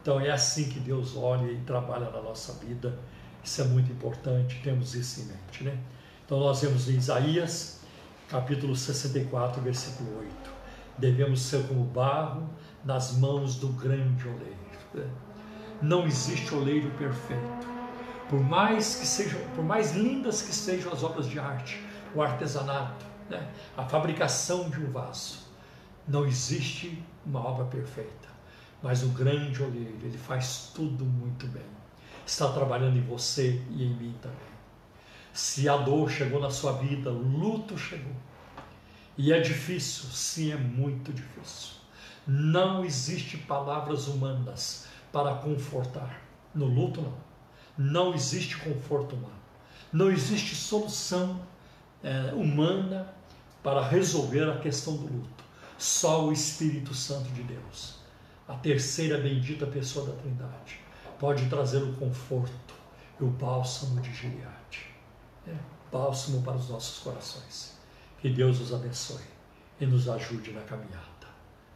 [0.08, 2.98] Então é assim que Deus olha e trabalha na nossa vida.
[3.44, 5.66] Isso é muito importante, temos isso em mente.
[5.66, 5.78] Né?
[6.26, 7.82] Então nós vemos em Isaías,
[8.30, 10.32] capítulo 64, versículo 8.
[10.98, 12.50] Devemos ser como barro
[12.86, 14.56] nas mãos do grande oleiro.
[14.94, 15.10] Né?
[15.82, 17.68] Não existe oleiro perfeito.
[18.30, 23.06] Por mais que sejam, por mais lindas que sejam as obras de arte, o artesanato,
[23.30, 23.46] né?
[23.76, 25.40] a fabricação de um vaso,
[26.08, 28.37] não existe uma obra perfeita.
[28.82, 31.66] Mas o grande olheiro, ele faz tudo muito bem.
[32.26, 34.38] Está trabalhando em você e em mim também.
[35.34, 38.16] Se a dor chegou na sua vida, o luto chegou.
[39.18, 41.76] E é difícil, sim, é muito difícil.
[42.28, 46.22] Não existe palavras humanas para confortar.
[46.54, 47.18] No luto, não.
[47.78, 49.34] Não existe conforto humano.
[49.94, 51.40] Não existe solução
[52.04, 53.14] é, humana
[53.64, 55.44] para resolver a questão do luto.
[55.78, 57.97] Só o Espírito Santo de Deus,
[58.48, 60.80] a terceira bendita pessoa da Trindade,
[61.20, 62.74] pode trazer o conforto
[63.20, 64.88] e o bálsamo de Gileade.
[65.46, 65.54] É,
[65.92, 67.78] bálsamo para os nossos corações.
[68.20, 69.24] Que Deus os abençoe
[69.80, 71.08] e nos ajude na caminhada.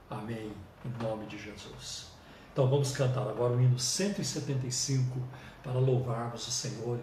[0.09, 0.51] Amém.
[0.83, 2.07] Em nome de Jesus.
[2.51, 5.19] Então vamos cantar agora o hino 175
[5.63, 6.99] para louvarmos o Senhor.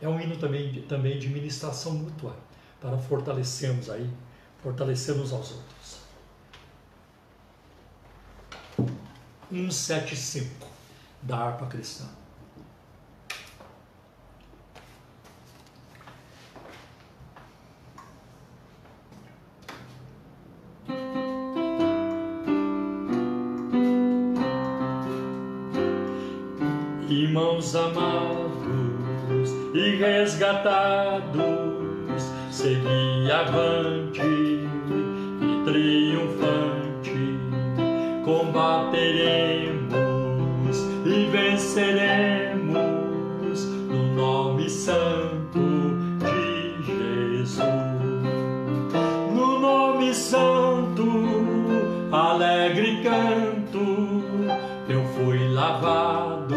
[0.00, 2.36] É um hino também, também de ministração mútua,
[2.80, 4.10] para fortalecermos aí,
[4.62, 6.01] fortalecermos aos outros.
[9.52, 10.66] 175
[11.22, 12.06] da harpa cristã.
[27.08, 31.32] irmãos amados e resgatados,
[32.50, 36.61] segui avante e triunfante,
[38.24, 42.72] combateremos e venceremos
[43.88, 45.60] no nome santo
[46.18, 47.58] de Jesus.
[49.34, 51.04] No nome santo,
[52.12, 54.22] alegre canto,
[54.88, 56.54] eu fui lavado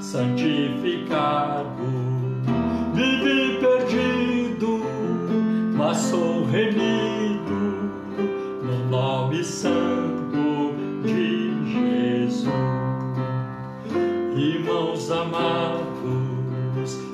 [0.00, 1.90] santificado.
[2.94, 4.80] Vivi perdido,
[5.76, 6.89] mas sou remido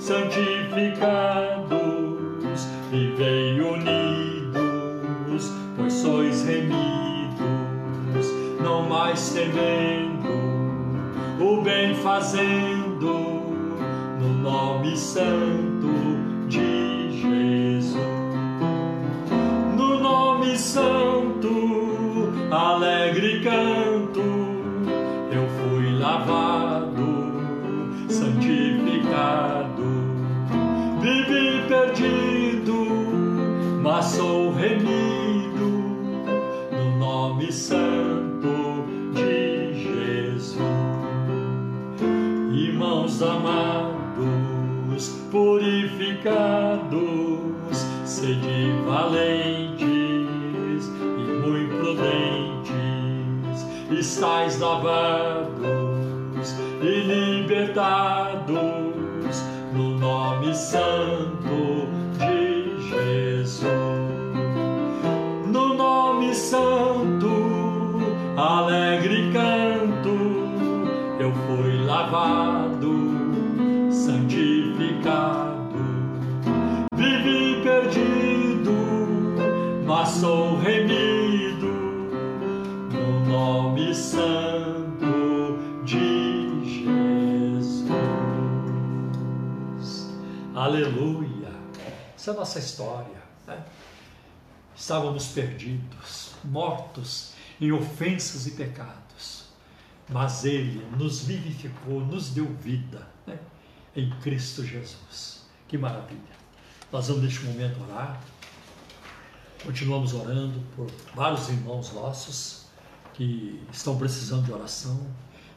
[0.07, 6.77] santificados, vivei unidos, pois sois remidos,
[8.63, 10.29] não mais temendo
[11.41, 13.09] o bem fazendo
[14.21, 15.89] no nome santo
[16.47, 16.86] de
[34.17, 35.69] sou remido
[36.73, 38.49] no nome santo
[39.13, 40.57] de Jesus.
[42.51, 46.25] Irmãos amados, purificados,
[48.07, 49.85] sede valentes
[50.81, 58.16] e muito prudentes, estáis lavados e libertados
[92.27, 93.23] Essa é a nossa história.
[93.47, 93.65] Né?
[94.75, 99.45] Estávamos perdidos, mortos em ofensas e pecados,
[100.09, 103.07] mas Ele nos vivificou, nos deu vida.
[103.25, 103.39] Né?
[103.95, 105.47] em Cristo Jesus.
[105.69, 106.21] Que maravilha.
[106.91, 108.21] Nós vamos neste momento orar.
[109.63, 112.67] Continuamos orando por vários irmãos nossos
[113.15, 115.01] que estão precisando de oração.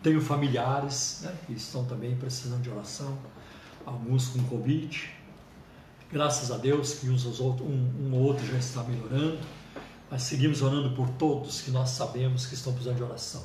[0.04, 3.18] Tenho familiares né, que estão também precisando de oração,
[3.88, 5.18] alguns com Covid.
[6.12, 9.38] Graças a Deus que uns outros, um, um ou outro já está melhorando,
[10.10, 13.44] mas seguimos orando por todos que nós sabemos que estão precisando de oração.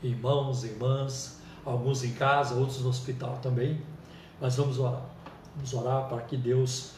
[0.00, 3.82] Irmãos, irmãs, alguns em casa, outros no hospital também.
[4.40, 5.02] Mas vamos orar.
[5.56, 6.92] Vamos orar para que Deus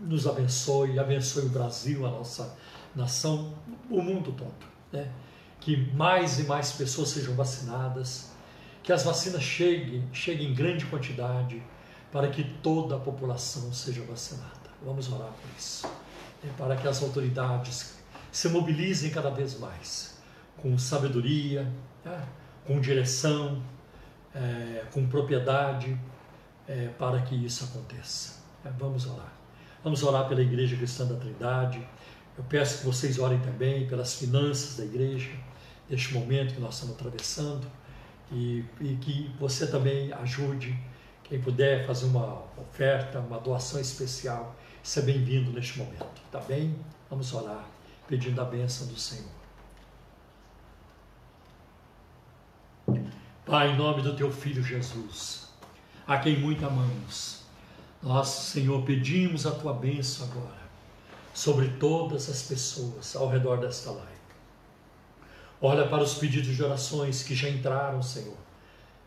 [0.00, 2.56] nos abençoe, abençoe o Brasil, a nossa
[2.94, 3.52] nação,
[3.90, 4.54] o mundo todo.
[4.90, 5.10] Né?
[5.60, 8.30] Que mais e mais pessoas sejam vacinadas,
[8.82, 11.62] que as vacinas cheguem, cheguem em grande quantidade,
[12.12, 14.70] para que toda a população seja vacinada.
[14.84, 15.86] Vamos orar por isso.
[16.42, 16.50] Né?
[16.56, 17.96] Para que as autoridades
[18.30, 20.18] se mobilizem cada vez mais,
[20.58, 21.70] com sabedoria,
[22.04, 22.24] né?
[22.66, 23.62] com direção,
[24.34, 25.98] é, com propriedade,
[26.68, 28.36] é, para que isso aconteça.
[28.64, 29.32] É, vamos orar.
[29.82, 31.86] Vamos orar pela Igreja Cristã da Trindade.
[32.36, 35.30] Eu peço que vocês orem também pelas finanças da igreja,
[35.88, 37.66] neste momento que nós estamos atravessando,
[38.30, 40.76] e, e que você também ajude,
[41.28, 46.76] quem puder fazer uma oferta, uma doação especial, ser bem-vindo neste momento, tá bem?
[47.10, 47.64] Vamos orar,
[48.06, 49.36] pedindo a bênção do Senhor.
[53.44, 55.48] Pai, em nome do teu Filho Jesus,
[56.06, 57.42] a quem muito amamos,
[58.00, 60.66] nós, Senhor, pedimos a tua bênção agora
[61.34, 64.16] sobre todas as pessoas ao redor desta live.
[65.60, 68.36] Olha para os pedidos de orações que já entraram, Senhor,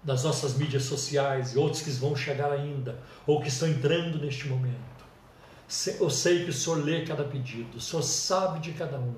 [0.03, 4.47] nas nossas mídias sociais e outros que vão chegar ainda, ou que estão entrando neste
[4.47, 4.77] momento.
[5.99, 9.13] Eu sei que o Senhor lê cada pedido, o Senhor sabe de cada um,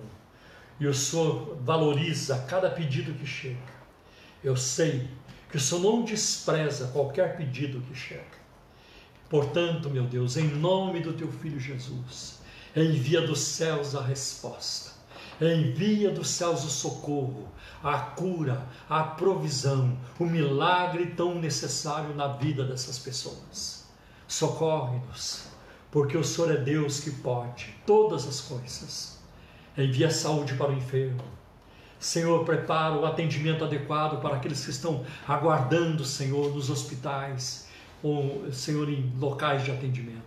[0.79, 3.81] e o Senhor valoriza cada pedido que chega.
[4.43, 5.07] Eu sei
[5.49, 8.41] que o Senhor não despreza qualquer pedido que chega.
[9.29, 12.39] Portanto, meu Deus, em nome do teu filho Jesus,
[12.75, 14.90] envia dos céus a resposta,
[15.41, 17.47] envia dos céus o socorro,
[17.83, 23.85] a cura, a provisão, o milagre tão necessário na vida dessas pessoas.
[24.27, 25.47] Socorre-nos,
[25.89, 29.19] porque o Senhor é Deus que pode todas as coisas.
[29.77, 31.23] Envia saúde para o enfermo,
[32.01, 37.67] Senhor, prepara o atendimento adequado para aqueles que estão aguardando, Senhor, nos hospitais,
[38.01, 40.19] ou, Senhor, em locais de atendimento.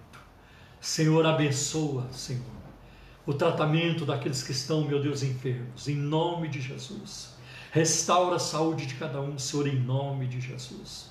[0.81, 2.54] Senhor, abençoa, Senhor,
[3.27, 7.35] o tratamento daqueles que estão, meu Deus, enfermos, em nome de Jesus.
[7.73, 11.11] Restaura a saúde de cada um, Senhor, em nome de Jesus.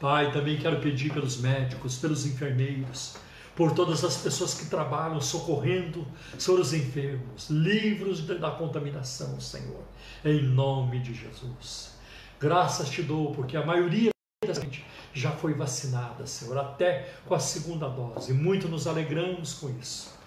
[0.00, 3.16] Pai, também quero pedir pelos médicos, pelos enfermeiros,
[3.56, 6.06] por todas as pessoas que trabalham socorrendo,
[6.38, 9.82] Senhor, os enfermos, livros da contaminação, Senhor,
[10.24, 11.96] em nome de Jesus.
[12.38, 14.10] Graças te dou, porque a maioria
[14.46, 18.32] da gente já foi vacinada, Senhor, até com a segunda dose.
[18.32, 20.17] Muito nos alegramos com isso,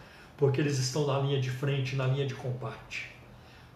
[0.42, 3.12] porque eles estão na linha de frente, na linha de combate.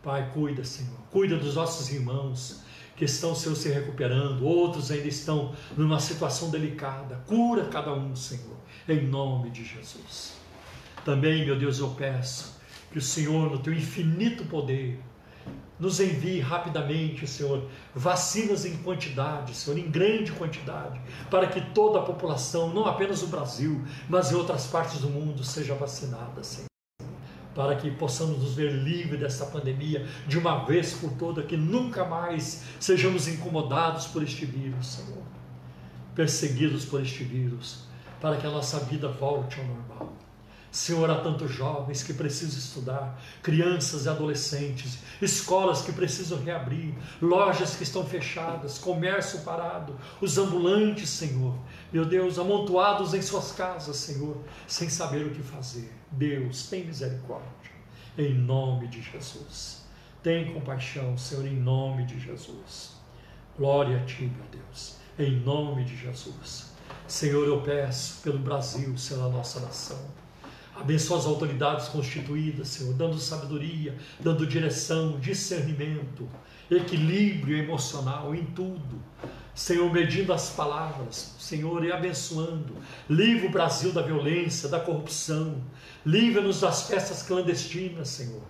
[0.01, 2.63] Pai, cuida, Senhor, cuida dos nossos irmãos
[2.95, 7.17] que estão, Senhor, se recuperando, outros ainda estão numa situação delicada.
[7.27, 8.57] Cura cada um, Senhor
[8.89, 10.33] em nome de Jesus.
[11.03, 12.59] Também, meu Deus, eu peço
[12.91, 14.99] que o Senhor, no teu infinito poder,
[15.79, 22.03] nos envie rapidamente, Senhor, vacinas em quantidade, Senhor, em grande quantidade, para que toda a
[22.03, 26.67] população, não apenas o Brasil, mas em outras partes do mundo, seja vacinada, Senhor.
[27.53, 32.03] Para que possamos nos ver livres dessa pandemia de uma vez por toda, que nunca
[32.03, 35.23] mais sejamos incomodados por este vírus, Senhor,
[36.13, 37.85] perseguidos por este vírus,
[38.21, 40.24] para que a nossa vida volte ao normal.
[40.75, 47.77] Senhor, há tantos jovens que precisam estudar, crianças e adolescentes, escolas que precisam reabrir, lojas
[47.77, 51.55] que estão fechadas, comércio parado, os ambulantes, Senhor,
[51.93, 54.35] meu Deus, amontoados em suas casas, Senhor,
[54.67, 55.93] sem saber o que fazer.
[56.11, 57.71] Deus, tem misericórdia,
[58.17, 59.85] em nome de Jesus.
[60.21, 62.97] Tem compaixão, Senhor, em nome de Jesus.
[63.57, 66.73] Glória a Ti, meu Deus, em nome de Jesus.
[67.07, 70.24] Senhor, eu peço pelo Brasil, Senhor, a nossa nação.
[70.75, 76.27] Abençoa as autoridades constituídas, Senhor, dando sabedoria, dando direção, discernimento,
[76.69, 79.01] equilíbrio emocional em tudo.
[79.53, 82.75] Senhor, medindo as palavras, Senhor, e abençoando.
[83.09, 85.63] Livra o Brasil da violência, da corrupção.
[86.05, 88.43] Livra-nos das festas clandestinas, Senhor.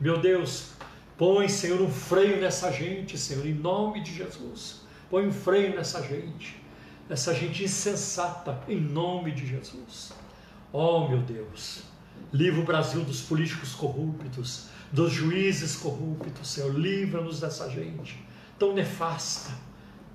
[0.00, 0.72] Meu Deus,
[1.16, 4.82] põe, Senhor, um freio nessa gente, Senhor, em nome de Jesus.
[5.08, 6.68] Põe um freio nessa gente
[7.08, 10.12] essa gente insensata, em nome de Jesus.
[10.72, 11.82] Oh, meu Deus,
[12.32, 18.22] livra o Brasil dos políticos corruptos, dos juízes corruptos, Senhor, livra-nos dessa gente
[18.58, 19.52] tão nefasta,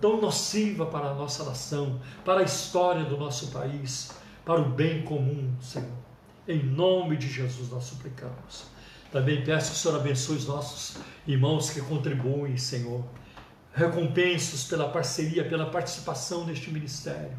[0.02, 4.12] tão nociva para a nossa nação, para a história do nosso país,
[4.44, 6.04] para o bem comum, Senhor.
[6.48, 8.66] Em nome de Jesus nós suplicamos.
[9.12, 13.04] Também peço que o Senhor abençoe os nossos irmãos que contribuem, Senhor,
[13.74, 17.38] recompensos pela parceria, pela participação neste ministério.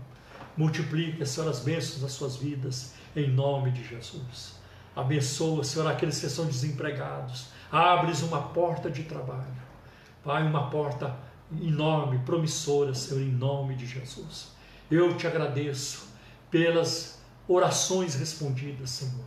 [0.56, 4.54] Multiplique, Senhor, as bênçãos das suas vidas, em nome de Jesus.
[4.94, 7.46] Abençoa, Senhor, aqueles que são desempregados.
[7.70, 9.64] Abres uma porta de trabalho.
[10.22, 11.16] Pai, uma porta
[11.60, 14.48] enorme, promissora, Senhor, em nome de Jesus.
[14.90, 16.08] Eu te agradeço
[16.50, 19.24] pelas orações respondidas, Senhor.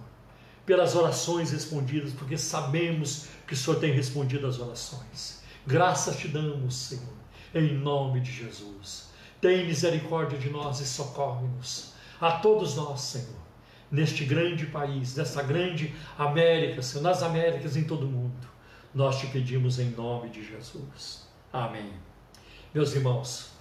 [0.66, 5.42] Pelas orações respondidas, porque sabemos que o Senhor tem respondido às orações.
[5.66, 7.14] Graças te damos, Senhor,
[7.54, 9.10] em nome de Jesus.
[9.40, 11.94] Tem misericórdia de nós e socorre-nos.
[12.20, 13.37] A todos nós, Senhor,
[13.92, 18.48] neste grande país, nessa grande América, Senhor, nas Américas, em todo o mundo.
[18.94, 21.28] Nós te pedimos em nome de Jesus.
[21.52, 21.94] Amém.
[22.74, 23.58] Meus irmãos,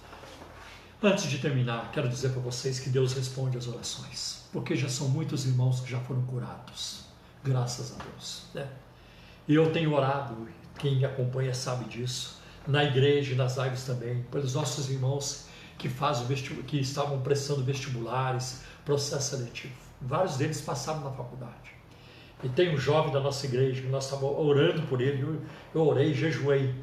[1.01, 5.07] Antes de terminar, quero dizer para vocês que Deus responde às orações, porque já são
[5.07, 7.01] muitos irmãos que já foram curados,
[7.43, 8.45] graças a Deus.
[8.51, 8.67] Né?
[9.47, 10.49] E eu tenho orado,
[10.79, 15.45] quem me acompanha sabe disso, na igreja e nas lives também, pelos nossos irmãos
[15.77, 16.25] que fazem
[16.65, 19.86] que estavam prestando vestibulares, processo seletivo.
[20.01, 21.77] Vários deles passaram na faculdade.
[22.43, 25.41] E tem um jovem da nossa igreja que nós estávamos orando por ele, eu,
[25.73, 26.75] eu orei, jejuei,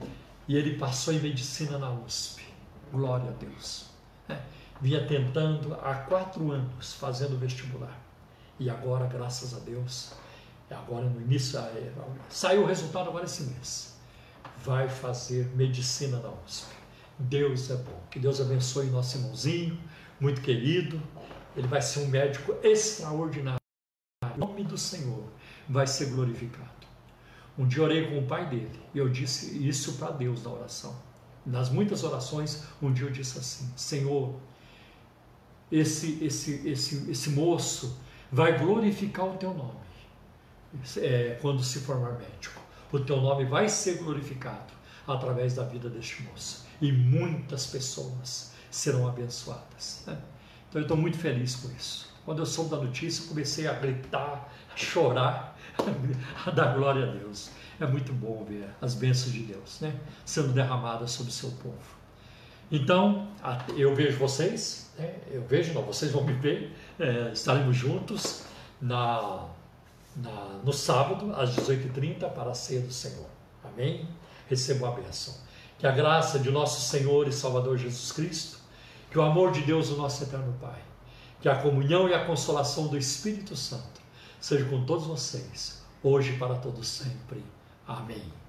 [0.48, 2.42] e ele passou em medicina na USP.
[2.92, 3.86] Glória a Deus.
[4.28, 4.38] É,
[4.80, 7.96] vinha tentando há quatro anos, fazendo vestibular.
[8.58, 10.12] E agora, graças a Deus,
[10.70, 11.92] agora no início, é,
[12.28, 13.96] saiu o resultado agora esse mês.
[14.64, 16.74] Vai fazer medicina na USP.
[17.18, 18.00] Deus é bom.
[18.10, 19.78] Que Deus abençoe nosso irmãozinho,
[20.18, 21.00] muito querido.
[21.56, 23.60] Ele vai ser um médico extraordinário.
[24.34, 25.24] O nome do Senhor
[25.68, 26.70] vai ser glorificado.
[27.56, 30.94] Um dia orei com o pai dele e eu disse isso para Deus na oração.
[31.46, 34.34] Nas muitas orações, um dia eu disse assim: Senhor,
[35.70, 37.98] esse, esse, esse, esse moço
[38.32, 39.84] vai glorificar o teu nome
[40.96, 42.60] é, quando se formar médico.
[42.90, 44.72] O teu nome vai ser glorificado
[45.06, 50.02] através da vida deste moço e muitas pessoas serão abençoadas.
[50.06, 50.18] Né?
[50.74, 52.12] Então eu estou muito feliz com isso.
[52.24, 55.56] Quando eu soube da notícia, comecei a gritar, a chorar,
[56.44, 57.50] a dar glória a Deus.
[57.78, 59.94] É muito bom ver as bênçãos de Deus né?
[60.24, 61.78] sendo derramadas sobre o seu povo.
[62.72, 63.28] Então,
[63.76, 65.14] eu vejo vocês, né?
[65.30, 68.42] eu vejo, não, vocês vão me ver, é, estaremos juntos
[68.82, 69.46] na,
[70.16, 73.26] na, no sábado, às 18h30, para a ceia do Senhor.
[73.62, 74.08] Amém?
[74.48, 75.34] Recebam a bênção.
[75.78, 78.63] Que a graça de nosso Senhor e Salvador Jesus Cristo,
[79.14, 80.82] que o amor de Deus, o nosso eterno Pai,
[81.40, 84.00] que a comunhão e a consolação do Espírito Santo
[84.40, 87.40] seja com todos vocês, hoje e para todos sempre.
[87.86, 88.43] Amém.